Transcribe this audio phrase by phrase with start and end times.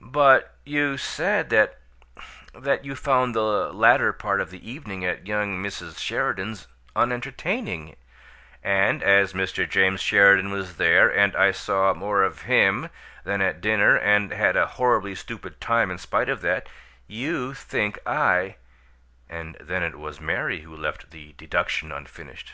[0.00, 1.80] "But you said that
[2.54, 3.40] that you found the
[3.72, 5.98] latter part of the evening at young Mrs.
[5.98, 7.96] Sheridan's unentertaining"
[8.78, 9.68] "And as Mr.
[9.68, 12.88] James Sheridan was there, and I saw more of him
[13.24, 16.68] than at dinner, and had a horribly stupid time in spite of that,
[17.08, 18.58] you think I"
[19.28, 22.52] And then it was Mary who left the deduction unfinished.